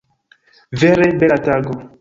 Vere 0.83 1.07
bela 1.25 1.39
tago! 1.49 1.81